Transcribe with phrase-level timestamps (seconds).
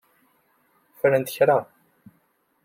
[0.99, 1.59] Fernet kra.